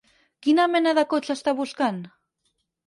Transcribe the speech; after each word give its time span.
Quina 0.47 0.65
mena 0.77 0.95
de 1.01 1.03
cotxe 1.13 1.37
està 1.39 1.57
buscant? 1.61 2.05